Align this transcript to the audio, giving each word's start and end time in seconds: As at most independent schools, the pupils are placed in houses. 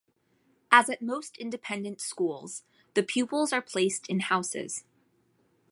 As 0.71 0.89
at 0.89 1.03
most 1.03 1.37
independent 1.37 2.01
schools, 2.01 2.63
the 2.95 3.03
pupils 3.03 3.53
are 3.53 3.61
placed 3.61 4.07
in 4.09 4.21
houses. 4.21 4.83